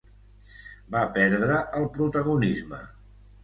[0.95, 2.85] Va perdre el protagonisme.